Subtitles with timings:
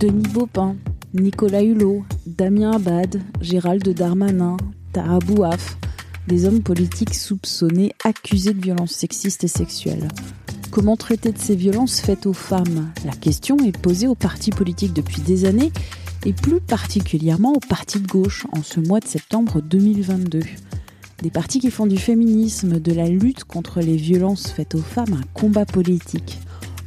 [0.00, 0.76] Denis Baupin,
[1.12, 4.56] Nicolas Hulot, Damien Abad, Gérald Darmanin,
[4.92, 5.76] Taha Bouaf,
[6.28, 10.06] des hommes politiques soupçonnés, accusés de violences sexistes et sexuelles.
[10.70, 12.92] Comment traiter de ces violences faites aux femmes?
[13.04, 15.72] La question est posée aux partis politiques depuis des années
[16.24, 20.42] et plus particulièrement aux partis de gauche en ce mois de septembre 2022.
[21.22, 25.14] Des partis qui font du féminisme, de la lutte contre les violences faites aux femmes
[25.14, 26.38] un combat politique.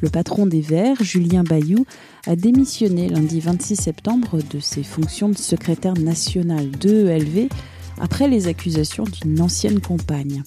[0.02, 1.85] Le patron des Verts, Julien Bayou,
[2.26, 7.49] a démissionné lundi 26 septembre de ses fonctions de secrétaire national de ELV
[7.99, 10.41] après les accusations d'une ancienne compagne.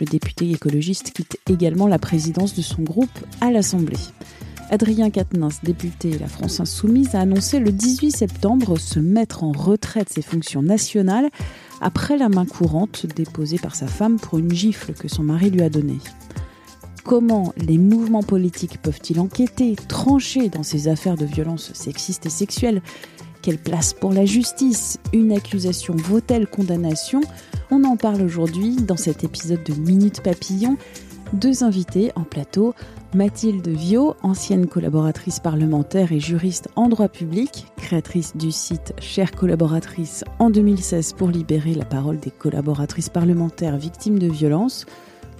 [0.00, 3.08] Le député écologiste quitte également la présidence de son groupe
[3.40, 3.96] à l'Assemblée.
[4.70, 10.04] Adrien Quatennens, député La France Insoumise, a annoncé le 18 septembre se mettre en retrait
[10.04, 11.28] de ses fonctions nationales
[11.80, 15.62] après la main courante déposée par sa femme pour une gifle que son mari lui
[15.62, 15.98] a donnée.
[17.04, 22.82] Comment les mouvements politiques peuvent-ils enquêter, trancher dans ces affaires de violences sexistes et sexuelles?
[23.42, 24.98] Quelle place pour la justice?
[25.12, 27.22] Une accusation vaut-elle condamnation?
[27.70, 30.76] On en parle aujourd'hui dans cet épisode de Minute Papillon.
[31.32, 32.74] Deux invités en plateau,
[33.14, 40.22] Mathilde Viau, ancienne collaboratrice parlementaire et juriste en droit public, créatrice du site Chère collaboratrice
[40.38, 44.86] en 2016 pour libérer la parole des collaboratrices parlementaires victimes de violences,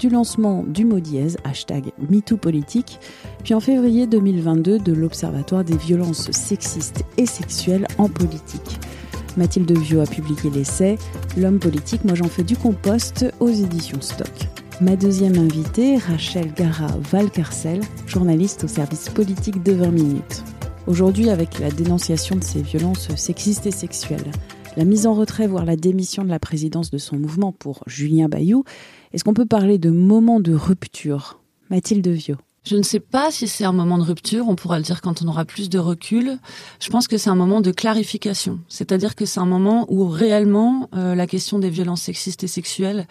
[0.01, 2.99] du lancement du mot dièse, hashtag MeTooPolitique,
[3.45, 8.81] puis en février 2022 de l'Observatoire des violences sexistes et sexuelles en politique.
[9.37, 10.99] Mathilde Viau a publié l'essai
[11.37, 14.49] L'homme politique, moi j'en fais du compost aux éditions Stock.
[14.81, 20.43] Ma deuxième invitée, Rachel Gara Valcarcel, journaliste au service politique de 20 minutes.
[20.87, 24.33] Aujourd'hui, avec la dénonciation de ces violences sexistes et sexuelles,
[24.77, 28.29] la mise en retrait, voire la démission de la présidence de son mouvement pour Julien
[28.29, 28.65] Bayou,
[29.13, 32.37] est-ce qu'on peut parler de moment de rupture Mathilde Viau?
[32.63, 35.23] Je ne sais pas si c'est un moment de rupture, on pourra le dire quand
[35.23, 36.39] on aura plus de recul.
[36.79, 40.91] Je pense que c'est un moment de clarification, c'est-à-dire que c'est un moment où réellement
[40.95, 43.07] euh, la question des violences sexistes et sexuelles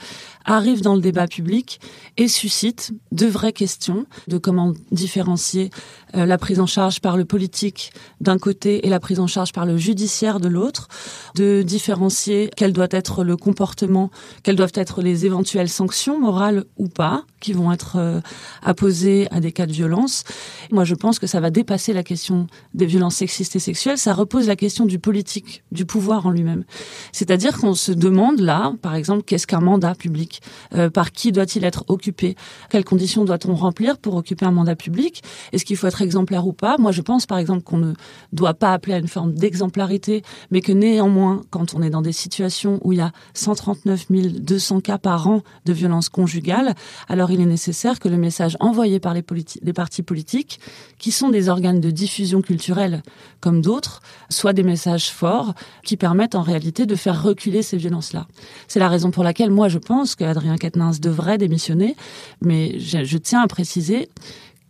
[0.45, 1.79] arrive dans le débat public
[2.17, 5.71] et suscite de vraies questions de comment différencier
[6.15, 9.51] euh, la prise en charge par le politique d'un côté et la prise en charge
[9.51, 10.89] par le judiciaire de l'autre,
[11.33, 14.11] de différencier quel doit être le comportement,
[14.43, 18.21] quelles doivent être les éventuelles sanctions morales ou pas qui vont être euh,
[18.61, 20.23] apposées des cas de violence.
[20.71, 23.97] Moi, je pense que ça va dépasser la question des violences sexistes et sexuelles.
[23.97, 26.63] Ça repose la question du politique, du pouvoir en lui-même.
[27.11, 30.41] C'est-à-dire qu'on se demande là, par exemple, qu'est-ce qu'un mandat public?
[30.73, 32.35] Euh, Par qui doit-il être occupé?
[32.69, 35.23] Quelles conditions doit-on remplir pour occuper un mandat public?
[35.51, 36.77] Est-ce qu'il faut être exemplaire ou pas?
[36.77, 37.93] Moi, je pense, par exemple, qu'on ne
[38.33, 42.11] doit pas appeler à une forme d'exemplarité, mais que néanmoins, quand on est dans des
[42.11, 46.75] situations où il y a 139 200 cas par an de violences conjugales,
[47.07, 50.59] alors il est nécessaire que le message envoyé par les les partis politiques,
[50.97, 53.03] qui sont des organes de diffusion culturelle
[53.39, 55.53] comme d'autres, soient des messages forts
[55.83, 58.27] qui permettent en réalité de faire reculer ces violences-là.
[58.67, 61.95] C'est la raison pour laquelle moi je pense qu'Adrien Quatennens devrait démissionner,
[62.41, 64.09] mais je tiens à préciser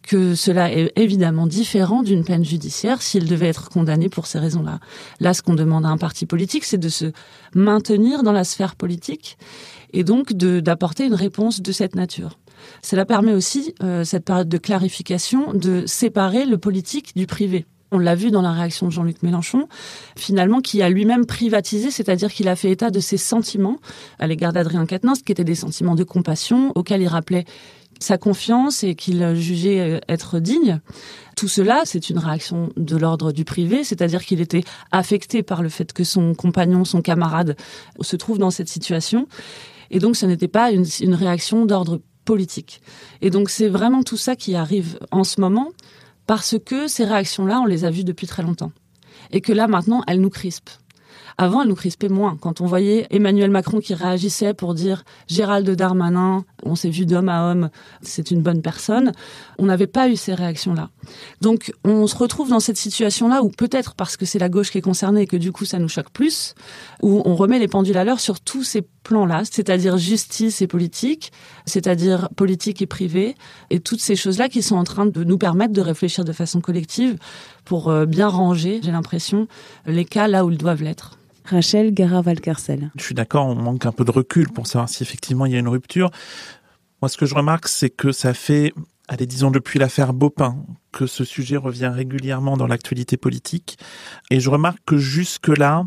[0.10, 4.80] que cela est évidemment différent d'une peine judiciaire s'il devait être condamné pour ces raisons-là.
[5.20, 7.12] Là, ce qu'on demande à un parti politique, c'est de se
[7.54, 9.38] maintenir dans la sphère politique
[9.94, 12.40] et donc d'apporter une réponse de cette nature.
[12.82, 17.66] Cela permet aussi, euh, cette période de clarification, de séparer le politique du privé.
[17.92, 19.68] On l'a vu dans la réaction de Jean-Luc Mélenchon,
[20.16, 23.78] finalement, qui a lui-même privatisé, c'est-à-dire qu'il a fait état de ses sentiments
[24.20, 27.46] à l'égard d'Adrien Quatennens, qui étaient des sentiments de compassion, auxquels il rappelait
[28.00, 30.80] sa confiance et qu'il jugeait euh, être digne.
[31.36, 35.70] Tout cela, c'est une réaction de l'ordre du privé, c'est-à-dire qu'il était affecté par le
[35.70, 37.56] fait que son compagnon, son camarade
[38.02, 39.28] se trouve dans cette situation.
[39.92, 42.00] Et donc, ce n'était pas une, une réaction d'ordre
[43.22, 45.70] Et donc c'est vraiment tout ça qui arrive en ce moment
[46.28, 48.72] parce que ces réactions-là, on les a vues depuis très longtemps.
[49.32, 50.70] Et que là, maintenant, elles nous crispent.
[51.38, 52.38] avant, elle nous crispait moins.
[52.40, 57.30] Quand on voyait Emmanuel Macron qui réagissait pour dire Gérald Darmanin, on s'est vu d'homme
[57.30, 57.70] à homme,
[58.02, 59.12] c'est une bonne personne,
[59.58, 60.90] on n'avait pas eu ces réactions-là.
[61.42, 64.78] Donc, on se retrouve dans cette situation-là où peut-être parce que c'est la gauche qui
[64.78, 66.56] est concernée et que du coup ça nous choque plus,
[67.02, 71.32] où on remet les pendules à l'heure sur tous ces plans-là, c'est-à-dire justice et politique,
[71.66, 73.36] c'est-à-dire politique et privé,
[73.70, 76.62] et toutes ces choses-là qui sont en train de nous permettre de réfléchir de façon
[76.62, 77.18] collective
[77.66, 79.48] pour euh, bien ranger, j'ai l'impression,
[79.86, 81.20] les cas là où ils doivent l'être.
[81.50, 82.92] Rachel Gara-Valcarcel.
[82.96, 85.56] Je suis d'accord, on manque un peu de recul pour savoir si effectivement il y
[85.56, 86.12] a une rupture.
[87.02, 88.74] Moi, ce que je remarque, c'est que ça fait,
[89.08, 90.58] allez, disons depuis l'affaire Bopin,
[90.92, 93.78] que ce sujet revient régulièrement dans l'actualité politique.
[94.30, 95.86] Et je remarque que jusque-là,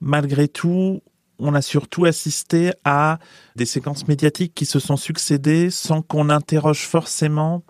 [0.00, 1.00] malgré tout,
[1.38, 3.18] on a surtout assisté à
[3.56, 7.62] des séquences médiatiques qui se sont succédées sans qu'on interroge forcément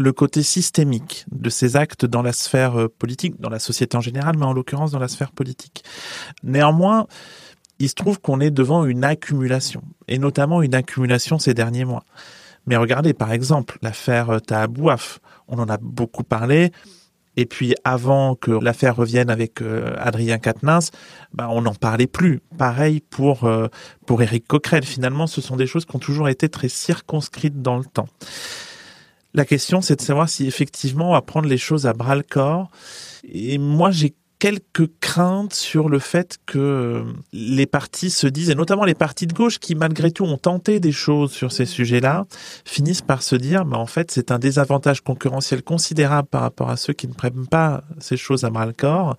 [0.00, 4.00] le côté systémique de ces actes dans la sphère euh, politique, dans la société en
[4.00, 5.84] général, mais en l'occurrence dans la sphère politique.
[6.42, 7.06] Néanmoins,
[7.78, 12.04] il se trouve qu'on est devant une accumulation, et notamment une accumulation ces derniers mois.
[12.66, 16.72] Mais regardez, par exemple, l'affaire euh, Tahabouaf, on en a beaucoup parlé,
[17.36, 20.90] et puis avant que l'affaire revienne avec euh, Adrien Quatennens,
[21.32, 22.40] bah, on n'en parlait plus.
[22.58, 23.68] Pareil pour euh,
[24.06, 24.84] pour Coquerel.
[24.84, 28.08] Finalement, ce sont des choses qui ont toujours été très circonscrites dans le temps.
[29.34, 32.22] La question, c'est de savoir si effectivement on va prendre les choses à bras le
[32.22, 32.70] corps.
[33.24, 38.84] Et moi, j'ai quelques craintes sur le fait que les partis se disent, et notamment
[38.84, 42.26] les partis de gauche qui malgré tout ont tenté des choses sur ces sujets-là,
[42.64, 46.76] finissent par se dire, mais en fait c'est un désavantage concurrentiel considérable par rapport à
[46.76, 49.16] ceux qui ne prennent pas ces choses à bras le corps.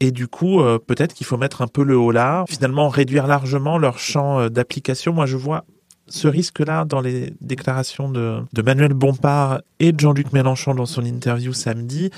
[0.00, 3.26] Et du coup, euh, peut-être qu'il faut mettre un peu le haut là, finalement réduire
[3.28, 5.12] largement leur champ euh, d'application.
[5.12, 5.64] Moi, je vois
[6.08, 11.04] ce risque-là dans les déclarations de, de Manuel Bompard et de Jean-Luc Mélenchon dans son
[11.04, 12.10] interview samedi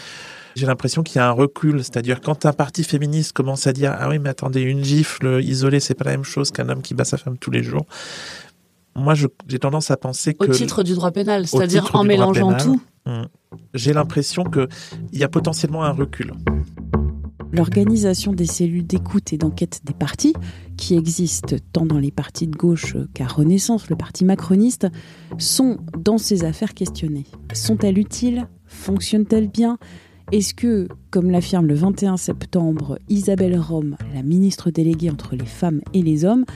[0.56, 1.82] j'ai l'impression qu'il y a un recul.
[1.82, 5.81] C'est-à-dire quand un parti féministe commence à dire ah oui mais attendez une gifle isolée
[5.81, 7.87] c'est pas la même chose qu'un homme qui bat sa femme tous les jours.
[8.94, 12.81] Moi j'ai tendance à penser que au titre du droit pénal, c'est-à-dire en mélangeant tout.
[13.06, 13.25] Hmm,
[13.72, 14.69] j'ai l'impression que
[15.12, 16.32] il y a potentiellement un recul.
[17.52, 20.34] L'organisation des cellules d'écoute et d'enquête des partis,
[20.81, 24.88] qui existent tant dans les partis de gauche qu'à Renaissance, le parti macroniste,
[25.38, 27.27] sont dans ces affaires questionnées.
[27.53, 28.49] Sont-elles utiles?
[28.65, 29.79] Fonctionnent-elles bien?
[30.32, 35.82] Est-ce que, comme l'affirme le 21 septembre Isabelle Rome, la ministre déléguée entre les femmes
[35.93, 36.47] et les hommes,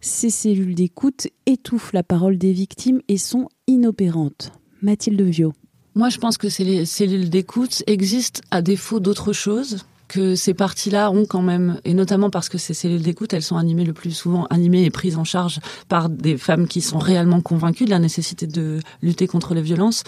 [0.00, 4.52] ces cellules d'écoute étouffent la parole des victimes et sont inopérantes?
[4.80, 5.52] Mathilde Viau.
[5.94, 11.10] Moi, je pense que ces cellules d'écoute existent à défaut d'autre chose que ces parties-là
[11.10, 14.12] ont quand même, et notamment parce que ces cellules d'écoute, elles sont animées le plus
[14.12, 15.58] souvent, animées et prises en charge
[15.88, 20.04] par des femmes qui sont réellement convaincues de la nécessité de lutter contre les violences.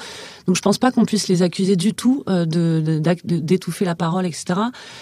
[0.46, 4.26] Donc je pense pas qu'on puisse les accuser du tout euh, de d'étouffer la parole,
[4.26, 4.60] etc.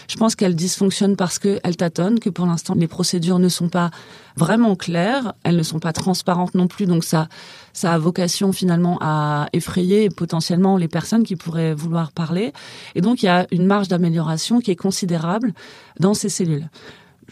[0.08, 3.90] Je pense qu'elles dysfonctionnent parce qu'elles tâtonnent, que pour l'instant les procédures ne sont pas
[4.36, 7.28] vraiment claires, elles ne sont pas transparentes non plus, donc ça
[7.72, 12.52] ça a vocation finalement à effrayer potentiellement les personnes qui pourraient vouloir parler.
[12.94, 15.52] Et donc il y a une marge d'amélioration qui est considérable
[15.98, 16.68] dans ces cellules.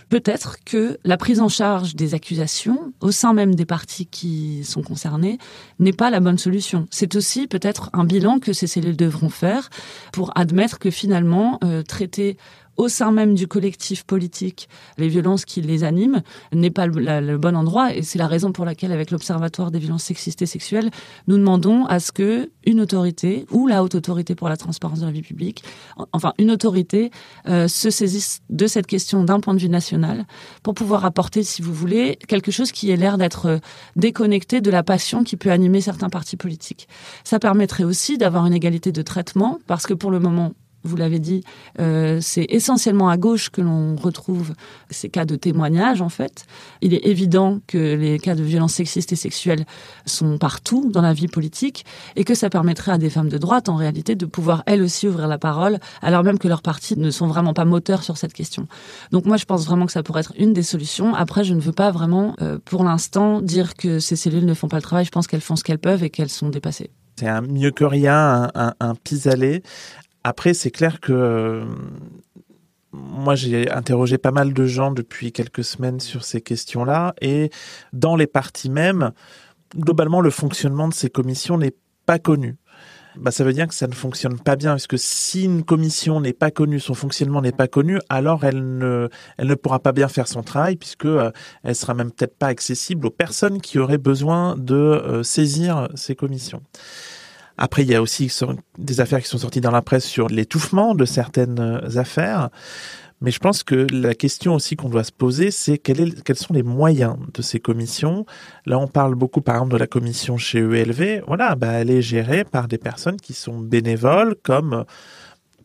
[0.08, 4.82] Peut-être que la prise en charge des accusations au sein même des parties qui sont
[4.82, 5.38] concernées
[5.78, 6.86] n'est pas la bonne solution.
[6.90, 9.70] C'est aussi peut-être un bilan que ces cellules devront faire
[10.12, 12.36] pour admettre que finalement euh, traiter
[12.76, 16.22] au sein même du collectif politique les violences qui les animent
[16.52, 17.94] n'est pas le, bon endroit.
[17.94, 20.90] Et c'est la raison pour laquelle avec l'observatoire des violences sexistes et sexuelles
[21.26, 25.06] nous demandons à ce que une autorité ou la haute autorité pour la transparence de
[25.06, 25.64] la vie publique
[26.12, 27.10] enfin une autorité
[27.48, 30.26] euh, se saisisse de cette question d'un point de vue national
[30.62, 33.60] pour pouvoir apporter si vous voulez quelque chose qui ait l'air d'être
[33.96, 36.88] déconnecté de la passion qui peut animer certains partis politiques.
[37.24, 40.52] Ça permettrait aussi d'avoir une égalité de traitement parce que pour le moment
[40.84, 41.42] vous l'avez dit,
[41.80, 44.54] euh, c'est essentiellement à gauche que l'on retrouve
[44.90, 46.46] ces cas de témoignage, en fait.
[46.80, 49.64] Il est évident que les cas de violences sexistes et sexuelles
[50.06, 51.84] sont partout dans la vie politique
[52.16, 55.06] et que ça permettrait à des femmes de droite, en réalité, de pouvoir elles aussi
[55.06, 58.32] ouvrir la parole, alors même que leurs partis ne sont vraiment pas moteurs sur cette
[58.32, 58.66] question.
[59.10, 61.14] Donc moi, je pense vraiment que ça pourrait être une des solutions.
[61.14, 64.68] Après, je ne veux pas vraiment, euh, pour l'instant, dire que ces cellules ne font
[64.68, 65.04] pas le travail.
[65.04, 66.90] Je pense qu'elles font ce qu'elles peuvent et qu'elles sont dépassées.
[67.16, 69.62] C'est un mieux que rien, un, un pis-aller.
[70.24, 71.64] Après, c'est clair que
[72.92, 77.14] moi, j'ai interrogé pas mal de gens depuis quelques semaines sur ces questions-là.
[77.20, 77.50] Et
[77.92, 79.12] dans les partis même,
[79.76, 81.74] globalement, le fonctionnement de ces commissions n'est
[82.06, 82.56] pas connu.
[83.16, 86.20] Bah, ça veut dire que ça ne fonctionne pas bien, parce que si une commission
[86.20, 89.92] n'est pas connue, son fonctionnement n'est pas connu, alors elle ne, elle ne pourra pas
[89.92, 91.30] bien faire son travail, puisque euh,
[91.62, 96.14] elle sera même peut-être pas accessible aux personnes qui auraient besoin de euh, saisir ces
[96.14, 96.62] commissions.
[97.58, 98.32] Après, il y a aussi
[98.78, 102.50] des affaires qui sont sorties dans la presse sur l'étouffement de certaines euh, affaires.
[103.22, 106.64] Mais je pense que la question aussi qu'on doit se poser, c'est quels sont les
[106.64, 108.26] moyens de ces commissions?
[108.66, 111.22] Là, on parle beaucoup, par exemple, de la commission chez ELV.
[111.28, 114.84] Voilà, bah, elle est gérée par des personnes qui sont bénévoles, comme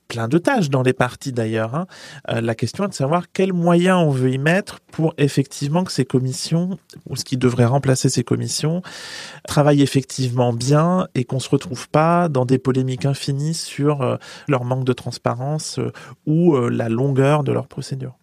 [0.08, 1.76] plein de tâches dans les partis d'ailleurs.
[1.76, 1.88] Hein.
[2.30, 5.92] Euh, la question est de savoir quels moyens on veut y mettre pour effectivement que
[5.92, 6.78] ces commissions,
[7.10, 8.82] ou ce qui devrait remplacer ces commissions,
[9.48, 14.64] travaillent effectivement bien et qu'on se retrouve pas dans des polémiques infinies sur euh, leur
[14.64, 15.92] manque de transparence euh,
[16.26, 18.18] ou la longueur de leur procédure.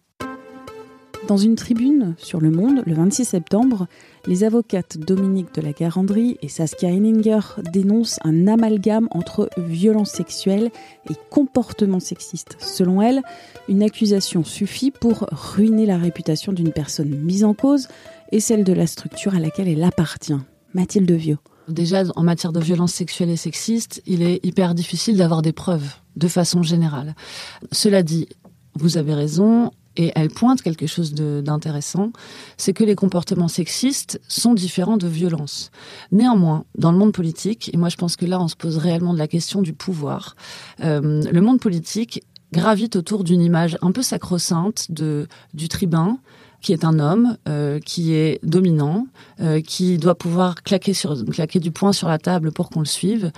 [1.27, 3.87] Dans une tribune sur Le Monde, le 26 septembre,
[4.27, 7.39] les avocates Dominique de la Garandrie et Saskia Henninger
[7.71, 10.71] dénoncent un amalgame entre violence sexuelle
[11.09, 12.57] et comportement sexiste.
[12.59, 13.21] Selon elles,
[13.69, 17.87] une accusation suffit pour ruiner la réputation d'une personne mise en cause
[18.31, 20.33] et celle de la structure à laquelle elle appartient.
[20.73, 21.37] Mathilde Vieux.
[21.67, 25.95] Déjà, en matière de violence sexuelle et sexiste, il est hyper difficile d'avoir des preuves,
[26.15, 27.15] de façon générale.
[27.71, 28.27] Cela dit,
[28.75, 32.11] vous avez raison, et elle pointe quelque chose d'intéressant,
[32.57, 35.71] c'est que les comportements sexistes sont différents de violence.
[36.11, 39.13] Néanmoins, dans le monde politique, et moi je pense que là on se pose réellement
[39.13, 40.35] de la question du pouvoir,
[40.83, 46.19] euh, le monde politique gravite autour d'une image un peu sacro-sainte du tribun
[46.65, 49.05] qui est un homme, euh, qui est dominant,
[49.39, 53.31] euh, qui doit pouvoir claquer du poing sur la table pour qu'on le suive.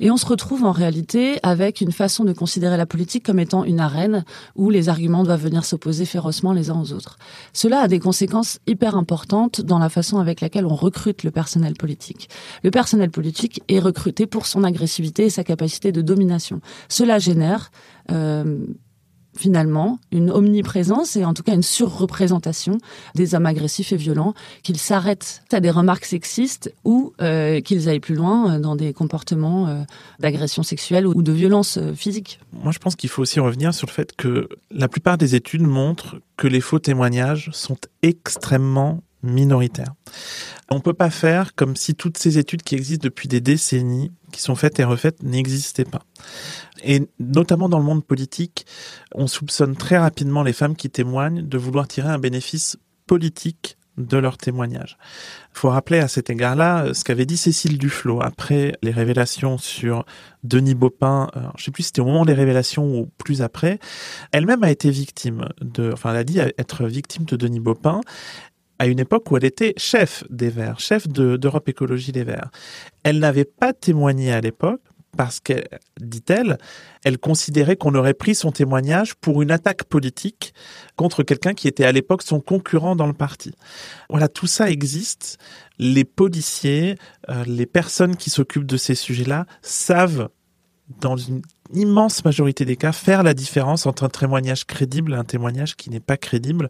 [0.00, 3.64] Et on se retrouve en réalité avec une façon de considérer la politique comme étant
[3.64, 4.24] une arène
[4.54, 7.18] où les arguments doivent venir s'opposer férocement les uns aux autres.
[7.52, 11.74] Cela a des conséquences hyper importantes dans la façon avec laquelle on recrute le personnel
[11.74, 12.28] politique.
[12.62, 16.60] Le personnel politique est recruté pour son agressivité et sa capacité de domination.
[16.88, 17.70] Cela génère
[18.10, 18.66] euh,
[19.38, 22.78] finalement une omniprésence et en tout cas une surreprésentation
[23.14, 28.00] des hommes agressifs et violents, qu'ils s'arrêtent à des remarques sexistes ou euh, qu'ils aillent
[28.00, 29.82] plus loin euh, dans des comportements euh,
[30.18, 32.40] d'agression sexuelle ou de violence physique.
[32.52, 35.62] Moi, je pense qu'il faut aussi revenir sur le fait que la plupart des études
[35.62, 39.94] montrent que les faux témoignages sont extrêmement minoritaires.
[40.70, 44.12] On ne peut pas faire comme si toutes ces études qui existent depuis des décennies,
[44.30, 46.02] qui sont faites et refaites, n'existaient pas.
[46.84, 48.66] Et notamment dans le monde politique,
[49.14, 54.16] on soupçonne très rapidement les femmes qui témoignent de vouloir tirer un bénéfice politique de
[54.16, 54.96] leur témoignage.
[55.54, 59.58] Il faut rappeler à cet égard-là euh, ce qu'avait dit Cécile Duflot après les révélations
[59.58, 60.04] sur
[60.44, 61.28] Denis Baupin.
[61.36, 63.80] Euh, je sais plus si c'était au moment des révélations ou plus après.
[64.32, 68.00] Elle-même a été victime de, enfin, elle a dit être victime de Denis Baupin
[68.78, 72.50] à une époque où elle était chef des Verts, chef d'Europe Écologie Les Verts.
[73.02, 74.80] Elle n'avait pas témoigné à l'époque
[75.16, 75.54] parce que,
[76.00, 76.58] dit-elle,
[77.02, 80.54] elle considérait qu'on aurait pris son témoignage pour une attaque politique
[80.96, 83.52] contre quelqu'un qui était à l'époque son concurrent dans le parti.
[84.10, 85.38] Voilà, tout ça existe.
[85.78, 86.96] Les policiers,
[87.30, 90.28] euh, les personnes qui s'occupent de ces sujets-là savent
[91.00, 91.42] dans une
[91.74, 95.90] immense majorité des cas, faire la différence entre un témoignage crédible et un témoignage qui
[95.90, 96.68] n'est pas crédible.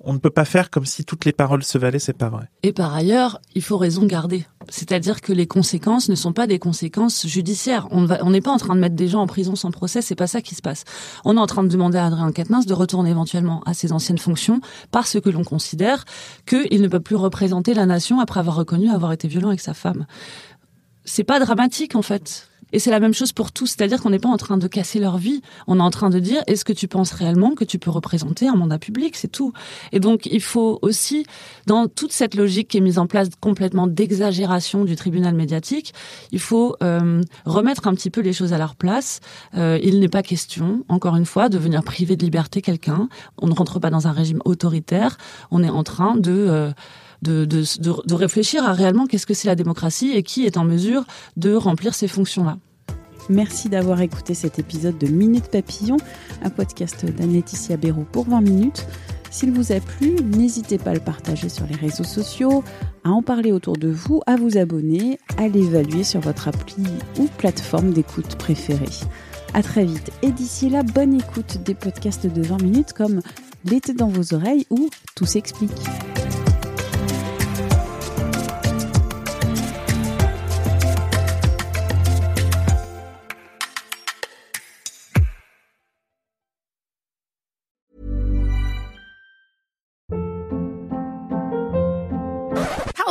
[0.00, 2.48] On ne peut pas faire comme si toutes les paroles se valaient, c'est pas vrai.
[2.62, 4.46] Et par ailleurs, il faut raison garder.
[4.68, 7.88] C'est-à-dire que les conséquences ne sont pas des conséquences judiciaires.
[7.90, 10.26] On n'est pas en train de mettre des gens en prison sans procès, c'est pas
[10.26, 10.84] ça qui se passe.
[11.24, 14.18] On est en train de demander à Adrien Quatennens de retourner éventuellement à ses anciennes
[14.18, 14.60] fonctions
[14.90, 16.04] parce que l'on considère
[16.46, 19.74] qu'il ne peut plus représenter la nation après avoir reconnu avoir été violent avec sa
[19.74, 20.06] femme.
[21.04, 24.18] C'est pas dramatique en fait et c'est la même chose pour tous, c'est-à-dire qu'on n'est
[24.18, 26.74] pas en train de casser leur vie, on est en train de dire est-ce que
[26.74, 29.54] tu penses réellement que tu peux représenter un mandat public, c'est tout.
[29.92, 31.24] Et donc il faut aussi,
[31.64, 35.94] dans toute cette logique qui est mise en place complètement d'exagération du tribunal médiatique,
[36.32, 39.20] il faut euh, remettre un petit peu les choses à leur place.
[39.54, 43.08] Euh, il n'est pas question, encore une fois, de venir priver de liberté quelqu'un.
[43.38, 45.16] On ne rentre pas dans un régime autoritaire,
[45.50, 46.30] on est en train de...
[46.30, 46.72] Euh,
[47.22, 51.04] de, réfléchir à réellement qu'est-ce que c'est la démocratie et qui est en mesure
[51.36, 52.58] de remplir ces fonctions-là.
[53.28, 55.96] Merci d'avoir écouté cet épisode de Minute Papillon,
[56.42, 58.86] un podcast d'Anne-Laetitia Béraud pour 20 minutes.
[59.30, 62.62] S'il vous a plu, n'hésitez pas à le partager sur les réseaux sociaux,
[63.04, 66.84] à en parler autour de vous, à vous abonner, à l'évaluer sur votre appli
[67.18, 68.86] ou plateforme d'écoute préférée.
[69.54, 73.20] À très vite et d'ici là, bonne écoute des podcasts de 20 minutes comme
[73.64, 75.72] L'été dans vos oreilles ou Tout s'explique.